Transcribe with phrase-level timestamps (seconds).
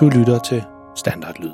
[0.00, 0.62] Du lytter til
[0.96, 1.50] Standardlyd.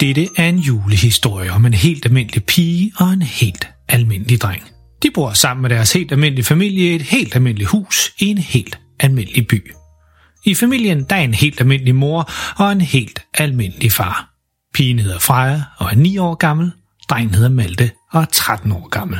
[0.00, 4.71] Dette er en julehistorie om en helt almindelig pige og en helt almindelig dreng.
[5.02, 8.38] De bor sammen med deres helt almindelige familie i et helt almindeligt hus i en
[8.38, 9.72] helt almindelig by.
[10.44, 14.28] I familien der er en helt almindelig mor og en helt almindelig far.
[14.74, 16.72] Pigen hedder Freja og er 9 år gammel.
[17.10, 19.18] Drengen hedder Malte og er 13 år gammel.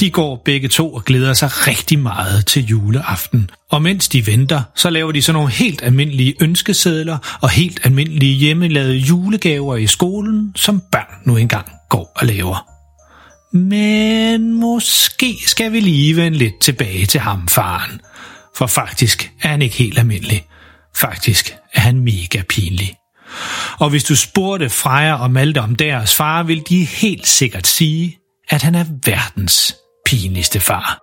[0.00, 3.50] De går begge to og glæder sig rigtig meget til juleaften.
[3.70, 8.34] Og mens de venter, så laver de sådan nogle helt almindelige ønskesedler og helt almindelige
[8.34, 12.71] hjemmelavede julegaver i skolen, som børn nu engang går og laver.
[13.52, 18.00] Men måske skal vi lige vende lidt tilbage til ham, faren.
[18.56, 20.46] For faktisk er han ikke helt almindelig.
[20.96, 22.94] Faktisk er han mega pinlig.
[23.80, 28.18] Og hvis du spurgte Freja og Malte om deres far, vil de helt sikkert sige,
[28.48, 29.76] at han er verdens
[30.06, 31.01] pinligste far.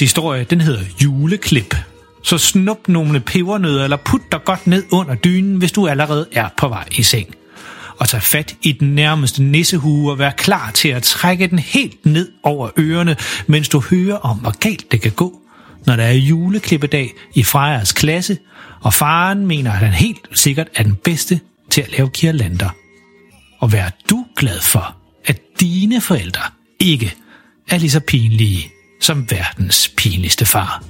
[0.00, 1.76] Dagens historie, den hedder juleklip.
[2.22, 6.48] Så snup nogle pebernødder eller put dig godt ned under dynen, hvis du allerede er
[6.56, 7.34] på vej i seng.
[7.98, 12.06] Og tag fat i den nærmeste nissehue og vær klar til at trække den helt
[12.06, 15.40] ned over ørerne, mens du hører om, hvor galt det kan gå,
[15.86, 18.38] når der er juleklippedag i Frejas klasse,
[18.80, 21.40] og faren mener, at han helt sikkert er den bedste
[21.70, 22.70] til at lave kirlander.
[23.58, 26.42] Og vær du glad for, at dine forældre
[26.80, 27.14] ikke
[27.68, 30.84] er lige så pinlige som verdens pinligste far.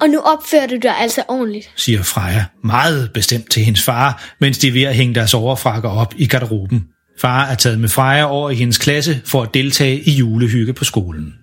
[0.00, 1.70] Og nu opfører du dig altså ordentligt.
[1.76, 5.88] siger Freja meget bestemt til hendes far, mens de er ved at hænge deres overfrakker
[5.88, 6.84] op i garderoben.
[7.20, 10.84] Far er taget med Freja over i hendes klasse for at deltage i julehygge på
[10.84, 11.34] skolen.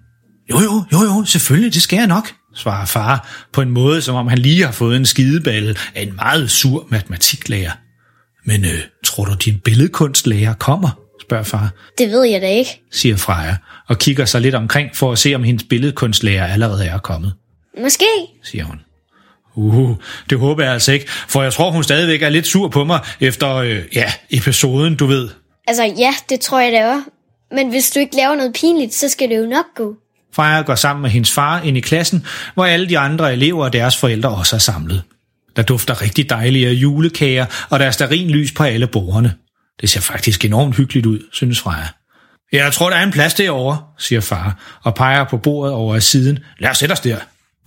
[0.49, 4.15] Jo, jo, jo, jo, selvfølgelig, det skal jeg nok, svarer far på en måde, som
[4.15, 7.71] om han lige har fået en skideballe af en meget sur matematiklærer.
[8.45, 10.89] Men øh, tror du, din billedkunstlærer kommer?
[11.21, 12.81] spørger far, Det ved jeg da ikke.
[12.91, 13.55] siger Freja,
[13.87, 17.33] og kigger sig lidt omkring for at se, om hendes billedkunstlærer allerede er kommet,
[17.81, 18.05] Måske.
[18.43, 18.79] siger hun.
[19.55, 19.95] Uh,
[20.29, 22.99] det håber jeg altså ikke, for jeg tror, hun stadigvæk er lidt sur på mig
[23.19, 25.29] efter, øh, ja, episoden, du ved.
[25.67, 27.03] Altså ja, det tror jeg da også.
[27.51, 29.95] Men hvis du ikke laver noget pinligt, så skal det jo nok gå.
[30.35, 33.73] Freja går sammen med hendes far ind i klassen, hvor alle de andre elever og
[33.73, 35.03] deres forældre også er samlet.
[35.55, 39.33] Der dufter rigtig dejlige julekager, og der er sterinlys på alle bordene.
[39.81, 41.87] Det ser faktisk enormt hyggeligt ud, synes Freja.
[42.51, 46.03] Jeg tror, der er en plads derovre, siger far, og peger på bordet over af
[46.03, 46.39] siden.
[46.59, 47.17] Lad os sætte os der.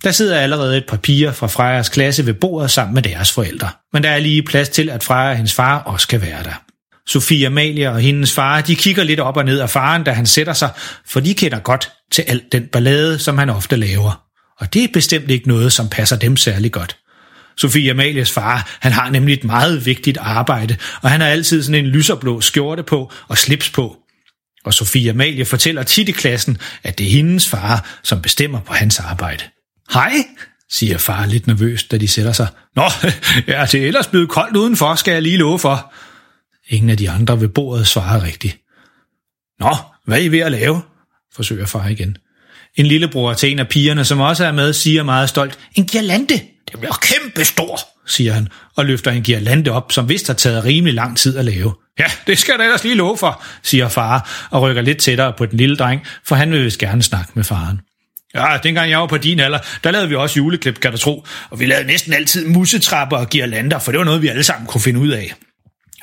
[0.03, 3.69] Der sidder allerede et par piger fra Frejas klasse ved bordet sammen med deres forældre.
[3.93, 6.61] Men der er lige plads til, at Freja og hendes far også kan være der.
[7.07, 10.25] Sofie Amalie og hendes far, de kigger lidt op og ned af faren, da han
[10.25, 10.69] sætter sig,
[11.05, 14.21] for de kender godt til alt den ballade, som han ofte laver.
[14.59, 16.97] Og det er bestemt ikke noget, som passer dem særlig godt.
[17.57, 21.85] Sofie Amalies far, han har nemlig et meget vigtigt arbejde, og han har altid sådan
[21.85, 23.97] en lyserblå skjorte på og slips på.
[24.65, 28.73] Og Sofie Amalie fortæller tit i klassen, at det er hendes far, som bestemmer på
[28.73, 29.43] hans arbejde.
[29.93, 30.13] Hej,
[30.69, 32.47] siger far lidt nervøst, da de sætter sig.
[32.75, 32.83] Nå,
[33.47, 35.93] ja, det er ellers blevet koldt udenfor, skal jeg lige love for.
[36.69, 38.57] Ingen af de andre ved bordet svarer rigtigt.
[39.59, 40.81] Nå, hvad er I ved at lave?
[41.35, 42.17] forsøger far igen.
[42.75, 46.39] En lillebror til en af pigerne, som også er med, siger meget stolt, en girlande.
[46.71, 50.63] Det bliver kæmpe stor, siger han, og løfter en girlande op, som vist har taget
[50.63, 51.73] rimelig lang tid at lave.
[51.99, 55.33] Ja, det skal jeg da ellers lige love for, siger far, og rykker lidt tættere
[55.37, 57.81] på den lille dreng, for han vil vist gerne snakke med faren.
[58.35, 61.25] Ja, dengang jeg var på din alder, der lavede vi også juleklip, kan du tro,
[61.49, 64.67] og vi lavede næsten altid musetrapper og girlander, for det var noget, vi alle sammen
[64.67, 65.33] kunne finde ud af.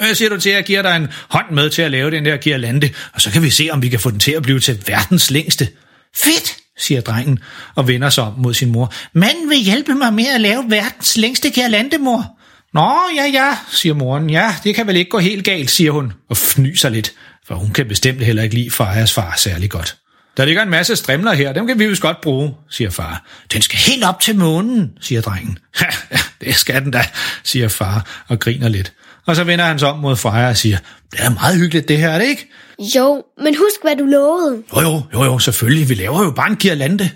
[0.01, 2.25] Hvad siger du til, at jeg giver dig en hånd med til at lave den
[2.25, 4.61] der girlande, og så kan vi se, om vi kan få den til at blive
[4.61, 5.69] til verdens længste.
[6.17, 7.39] Fedt, siger drengen
[7.75, 8.93] og vender sig om mod sin mor.
[9.13, 12.39] Manden vil hjælpe mig med at lave verdens længste girlande, mor.
[12.75, 14.31] Nå, ja, ja, siger moren.
[14.31, 17.13] Ja, det kan vel ikke gå helt galt, siger hun, og fnyser lidt,
[17.47, 19.97] for hun kan bestemt heller ikke lide Frejas far særlig godt.
[20.37, 23.27] Der ligger en masse strimler her, dem kan vi vist godt bruge, siger far.
[23.53, 25.59] Den skal helt op til månen, siger drengen.
[25.81, 27.07] Ja, det skal den da,
[27.45, 28.93] siger far og griner lidt.
[29.27, 30.79] Og så vender han sig om mod Freja og siger,
[31.13, 32.51] det er meget hyggeligt det her, er det ikke?
[32.97, 34.63] Jo, men husk, hvad du lovede.
[34.77, 35.89] Jo, jo, jo, jo, selvfølgelig.
[35.89, 37.11] Vi laver jo bare en girlande.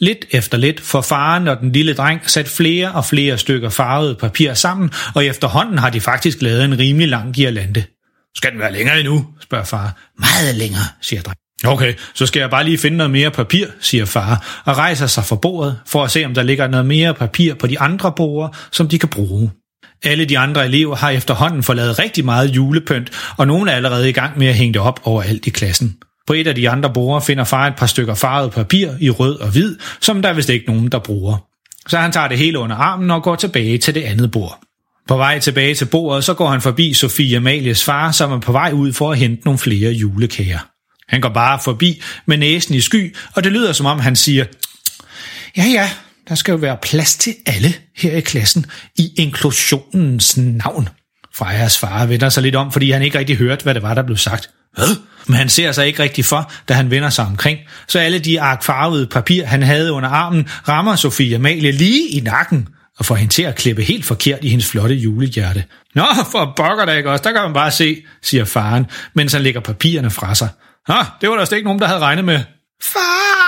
[0.00, 4.18] Lidt efter lidt får faren og den lille dreng sat flere og flere stykker farvet
[4.18, 7.84] papir sammen, og efterhånden har de faktisk lavet en rimelig lang girlande.
[8.36, 9.96] Skal den være længere endnu, spørger far.
[10.18, 11.44] Meget længere, siger drengen.
[11.66, 15.24] Okay, så skal jeg bare lige finde noget mere papir, siger far, og rejser sig
[15.24, 18.52] fra bordet for at se, om der ligger noget mere papir på de andre borde,
[18.72, 19.50] som de kan bruge.
[20.04, 24.12] Alle de andre elever har efterhånden forladet rigtig meget julepynt, og nogle er allerede i
[24.12, 25.96] gang med at hænge det op overalt i klassen.
[26.26, 29.40] På et af de andre borde finder far et par stykker farvet papir i rød
[29.40, 31.36] og hvid, som der er vist ikke nogen, der bruger.
[31.88, 34.60] Så han tager det hele under armen og går tilbage til det andet bord.
[35.08, 38.52] På vej tilbage til bordet, så går han forbi Sofie Amalies far, som er på
[38.52, 40.58] vej ud for at hente nogle flere julekager.
[41.08, 44.44] Han går bare forbi med næsen i sky, og det lyder som om han siger,
[45.56, 45.90] ja ja,
[46.28, 48.66] der skal jo være plads til alle her i klassen
[48.98, 50.88] i inklusionens navn.
[51.34, 54.02] Frejas far vender sig lidt om, fordi han ikke rigtig hørte, hvad det var, der
[54.02, 54.50] blev sagt.
[54.74, 54.96] Hvad?
[55.26, 57.58] Men han ser sig ikke rigtig for, da han vender sig omkring.
[57.88, 62.68] Så alle de arkfarvede papir, han havde under armen, rammer Sofie Amalie lige i nakken
[62.98, 65.64] og får hende til at klippe helt forkert i hendes flotte julehjerte.
[65.94, 69.42] Nå, for bokker der ikke også, der kan man bare se, siger faren, mens han
[69.42, 70.48] lægger papirerne fra sig.
[70.88, 72.40] Nå, det var der slet ikke nogen, der havde regnet med.
[72.82, 73.43] Far!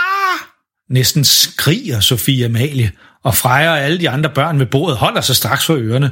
[0.91, 2.93] Næsten skriger Sofie Amalie,
[3.25, 6.11] og Freja og alle de andre børn ved bordet holder sig straks for ørerne.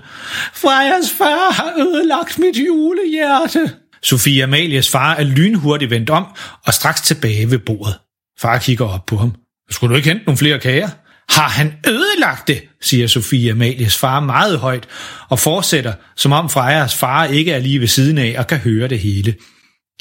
[0.55, 3.73] Frejas far har ødelagt mit julehjerte.
[4.03, 6.26] Sofie Amalies far er lynhurtigt vendt om
[6.67, 7.99] og straks tilbage ved bordet.
[8.41, 9.35] Far kigger op på ham.
[9.71, 10.88] Skulle du ikke hente nogle flere kager?
[11.29, 14.88] Har han ødelagt det, siger Sofie Amalies far meget højt,
[15.29, 18.88] og fortsætter, som om Frejas far ikke er lige ved siden af og kan høre
[18.88, 19.35] det hele.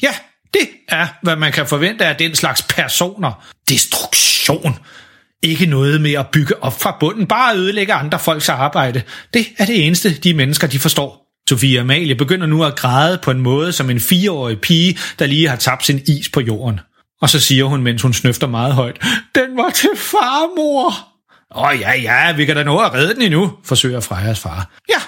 [0.02, 0.14] Ja,
[0.54, 3.44] det er, hvad man kan forvente af den slags personer.
[3.68, 4.33] Destruktion.
[5.42, 9.02] Ikke noget med at bygge op fra bunden, bare ødelægge andre folks arbejde.
[9.34, 11.24] Det er det eneste, de mennesker de forstår.
[11.48, 15.48] Sofie Amalie begynder nu at græde på en måde som en fireårig pige, der lige
[15.48, 16.80] har tabt sin is på jorden.
[17.20, 18.96] Og så siger hun, mens hun snøfter meget højt,
[19.34, 21.14] Den var til farmor.
[21.56, 24.70] Åh oh, ja, ja, vi kan da nå at redde den endnu, forsøger Frejas far.
[24.88, 25.02] Ja,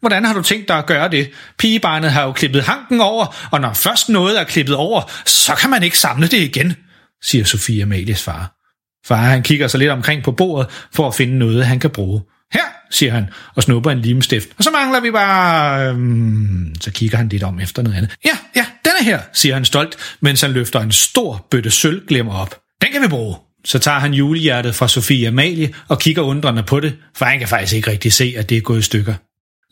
[0.00, 1.30] hvordan har du tænkt dig at gøre det?
[1.58, 5.70] Pigebarnet har jo klippet hanken over, og når først noget er klippet over, så kan
[5.70, 6.74] man ikke samle det igen,
[7.22, 8.59] siger Sofie Amalies far.
[9.06, 12.22] Far han kigger sig lidt omkring på bordet for at finde noget, han kan bruge.
[12.52, 14.48] Her, siger han, og snupper en limstift.
[14.58, 15.88] Og så mangler vi bare...
[15.88, 18.16] Øhm, så kigger han lidt om efter noget andet.
[18.24, 22.60] Ja, ja, denne her, siger han stolt, mens han løfter en stor bøtte sølvglemmer op.
[22.82, 23.36] Den kan vi bruge.
[23.64, 27.48] Så tager han julehjertet fra Sofie Amalie og kigger undrende på det, for han kan
[27.48, 29.14] faktisk ikke rigtig se, at det er gået i stykker.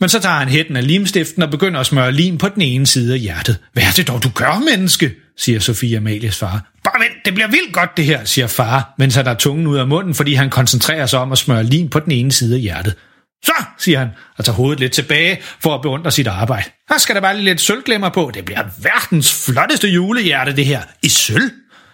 [0.00, 2.86] Men så tager han hætten af limstiften og begynder at smøre lim på den ene
[2.86, 3.58] side af hjertet.
[3.72, 5.14] Hvad er det dog, du gør, menneske?
[5.36, 6.72] siger Sofie Amalies far.
[6.84, 9.76] Bare vent, det bliver vildt godt det her, siger far, mens han har tungen ud
[9.76, 12.60] af munden, fordi han koncentrerer sig om at smøre lim på den ene side af
[12.60, 12.94] hjertet.
[13.44, 14.08] Så, siger han,
[14.38, 16.70] og tager hovedet lidt tilbage for at beundre sit arbejde.
[16.90, 18.30] Her skal der bare lidt sølvglemmer på.
[18.34, 20.82] Det bliver verdens flotteste julehjerte, det her.
[21.02, 21.50] I sølv?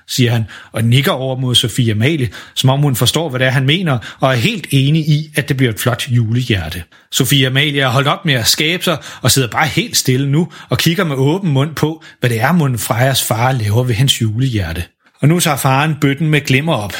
[0.06, 3.50] Siger han, og nikker over mod Sofie Amalie, som om hun forstår, hvad det er,
[3.50, 6.82] han mener, og er helt enig i, at det bliver et flot julehjerte.
[7.12, 10.48] Sofie Amalie har holdt op med at skabe sig, og sidder bare helt stille nu,
[10.68, 14.22] og kigger med åben mund på, hvad det er, munden Frejas far laver ved hans
[14.22, 14.84] julehjerte.
[15.20, 16.94] Og nu tager faren bøtten med glimmer op.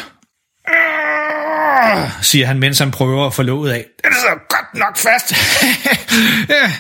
[2.23, 3.87] siger han, mens han prøver at få låget af.
[4.05, 5.33] Den er så godt nok fast.
[6.55, 6.73] ja,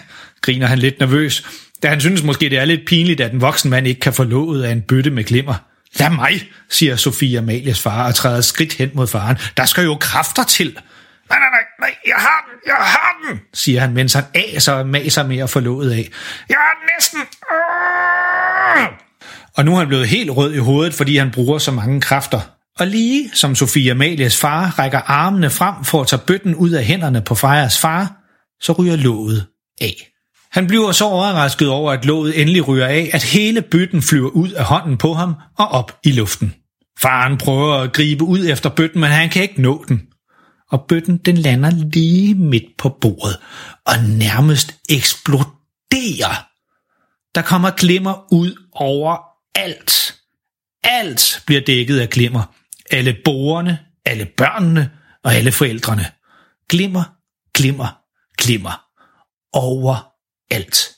[0.42, 1.46] griner han lidt nervøs,
[1.82, 4.24] da han synes måske, det er lidt pinligt, at en voksen mand ikke kan få
[4.24, 5.54] låget af en bøtte med glimmer.
[5.98, 9.36] Lad mig, siger Sofie Amalias far og træder skridt hen mod faren.
[9.56, 10.78] Der skal jo kræfter til.
[11.30, 14.72] Nej, nej, nej, nej, jeg har den, jeg har den, siger han, mens han aser
[14.72, 16.10] og maser med at få låget af.
[16.48, 17.20] Jeg er næsten...
[19.56, 22.40] Og nu er han blevet helt rød i hovedet, fordi han bruger så mange kræfter.
[22.78, 26.84] Og lige som Sofie Amalias far rækker armene frem for at tage bøtten ud af
[26.84, 28.12] hænderne på Frejas far,
[28.60, 29.46] så ryger låget
[29.80, 30.13] af.
[30.54, 34.50] Han bliver så overrasket over, at låget endelig ryger af, at hele bøtten flyver ud
[34.50, 36.54] af hånden på ham og op i luften.
[37.00, 40.02] Faren prøver at gribe ud efter bøtten, men han kan ikke nå den.
[40.70, 43.38] Og bøtten den lander lige midt på bordet
[43.86, 46.46] og nærmest eksploderer.
[47.34, 49.18] Der kommer glimmer ud over
[49.54, 50.14] alt.
[50.84, 52.54] Alt bliver dækket af glimmer.
[52.90, 54.90] Alle borgerne, alle børnene
[55.24, 56.06] og alle forældrene.
[56.68, 57.04] Glimmer,
[57.54, 57.98] glimmer,
[58.38, 58.84] glimmer.
[59.52, 60.13] Over
[60.50, 60.90] alt.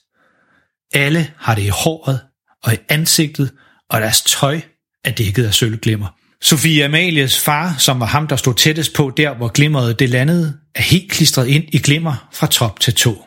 [0.95, 2.21] Alle har det i håret
[2.65, 3.53] og i ansigtet,
[3.91, 4.61] og deres tøj
[5.05, 6.09] er dækket af sølvglimmer.
[6.43, 10.57] Sofie Amalies far, som var ham, der stod tættest på der, hvor glimmeret det landede,
[10.75, 13.25] er helt klistret ind i glimmer fra top til tå.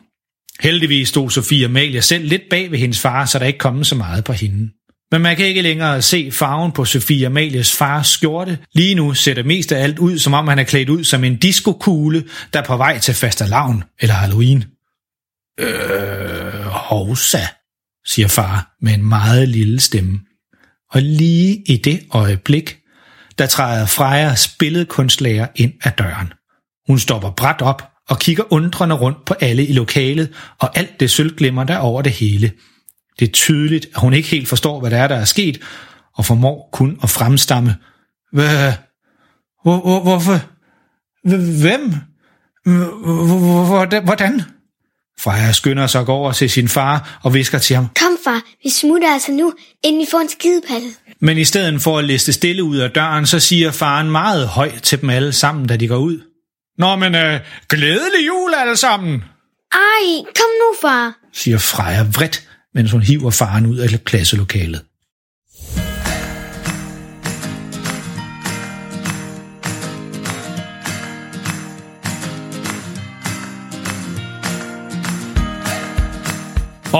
[0.60, 3.96] Heldigvis stod Sofie Amalie selv lidt bag ved hendes far, så der ikke kom så
[3.96, 4.70] meget på hende.
[5.12, 8.58] Men man kan ikke længere se farven på Sofie Amalies fars skjorte.
[8.74, 11.24] Lige nu ser det mest af alt ud, som om han er klædt ud som
[11.24, 12.24] en diskokugle,
[12.54, 14.66] der er på vej til fastelavn eller Halloween.
[15.60, 17.42] Øh, hovsa,
[18.06, 20.20] siger far med en meget lille stemme.
[20.92, 22.78] Og lige i det øjeblik,
[23.38, 26.34] der træder Frejas billedkunstlærer ind ad døren.
[26.88, 31.12] Hun stopper bræt op og kigger undrende rundt på alle i lokalet og alt det
[31.12, 32.51] sølvglimmer der over det hele.
[33.20, 35.62] Det er tydeligt, at hun ikke helt forstår, hvad der er, der er sket,
[36.16, 37.75] og formår kun at fremstamme.
[38.32, 38.74] Hvad?
[39.63, 40.39] Hvor, hvor, hvorfor?
[41.62, 41.94] Hvem?
[44.04, 44.42] Hvordan?
[45.20, 47.88] Freja skynder sig gå over til sin far og visker til ham.
[48.00, 50.88] Kom far, vi smutter altså nu, inden vi får en skidepalle.
[51.22, 54.84] Men i stedet for at liste stille ud af døren, så siger faren meget højt
[54.84, 56.20] til dem alle sammen, da de går ud.
[56.78, 59.24] Nå, men øh, glædelig jul alle sammen,
[59.72, 61.14] Ej, kom nu far.
[61.34, 64.82] siger Freja vredt, mens hun hiver faren ud af klasselokalet.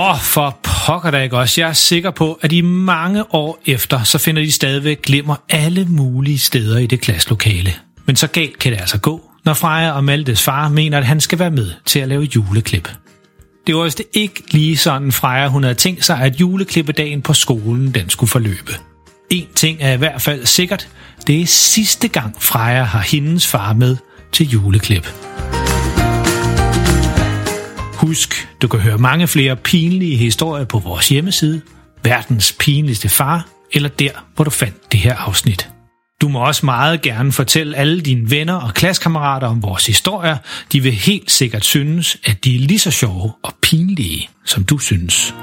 [0.00, 1.60] Åh, oh, for pokker da ikke også.
[1.60, 5.84] Jeg er sikker på, at i mange år efter, så finder de stadigvæk glimmer alle
[5.84, 7.74] mulige steder i det klasselokale.
[8.06, 11.20] Men så galt kan det altså gå, når Freja og Maltes far mener, at han
[11.20, 12.88] skal være med til at lave juleklip.
[13.66, 17.94] Det var vist ikke lige sådan, Freja hun havde tænkt sig, at juleklippedagen på skolen
[17.94, 18.72] den skulle forløbe.
[19.30, 20.88] En ting er i hvert fald sikkert,
[21.26, 23.96] det er sidste gang Freja har hendes far med
[24.32, 25.14] til juleklip.
[27.94, 31.60] Husk, du kan høre mange flere pinlige historier på vores hjemmeside,
[32.04, 35.68] verdens pinligste far, eller der, hvor du fandt det her afsnit.
[36.20, 40.36] Du må også meget gerne fortælle alle dine venner og klassekammerater om vores historier.
[40.72, 44.78] De vil helt sikkert synes, at de er lige så sjove og pinlige, som du
[44.78, 45.34] synes.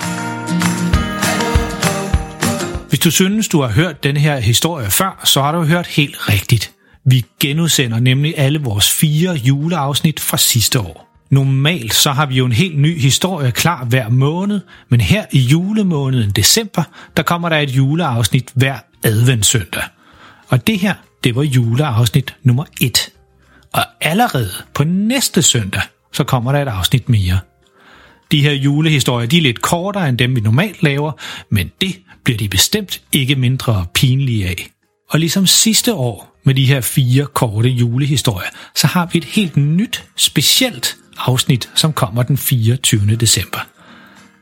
[2.89, 6.29] Hvis du synes, du har hørt den her historie før, så har du hørt helt
[6.29, 6.71] rigtigt.
[7.05, 11.06] Vi genudsender nemlig alle vores fire juleafsnit fra sidste år.
[11.29, 15.39] Normalt så har vi jo en helt ny historie klar hver måned, men her i
[15.39, 16.83] julemåneden december,
[17.17, 19.83] der kommer der et juleafsnit hver adventssøndag.
[20.47, 20.93] Og det her,
[21.23, 23.09] det var juleafsnit nummer 1.
[23.73, 25.81] Og allerede på næste søndag,
[26.13, 27.39] så kommer der et afsnit mere.
[28.31, 31.11] De her julehistorier, de er lidt kortere end dem, vi normalt laver,
[31.49, 34.69] men det bliver de bestemt ikke mindre pinlige af.
[35.09, 39.57] Og ligesom sidste år med de her fire korte julehistorier, så har vi et helt
[39.57, 43.15] nyt, specielt afsnit, som kommer den 24.
[43.15, 43.59] december.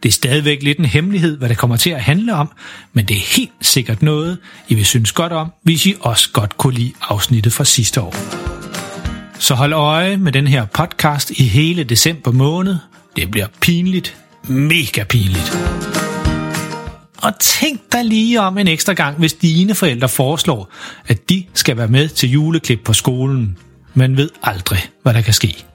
[0.04, 2.52] Det er stadigvæk lidt en hemmelighed, hvad det kommer til at handle om,
[2.94, 6.58] men det er helt sikkert noget, I vil synes godt om, hvis I også godt
[6.58, 8.16] kunne lide afsnittet fra sidste år.
[9.40, 12.78] Så hold øje med den her podcast i hele december måned.
[13.16, 14.18] Det bliver pinligt,
[14.48, 15.58] mega pinligt.
[17.18, 20.72] Og tænk dig lige om en ekstra gang, hvis dine forældre foreslår,
[21.08, 23.58] at de skal være med til juleklip på skolen.
[23.94, 25.66] Man ved aldrig, hvad der kan ske.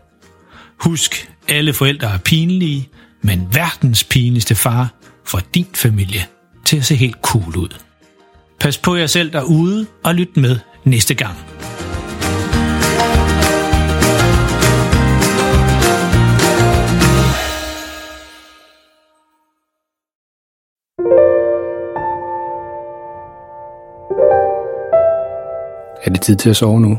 [0.81, 2.89] Husk, alle forældre er pinlige,
[3.23, 4.95] men verdens pinligste far
[5.25, 6.27] får din familie
[6.65, 7.77] til at se helt cool ud.
[8.61, 11.37] Pas på jer selv derude og lyt med næste gang.
[26.05, 26.99] Er det tid til at sove nu?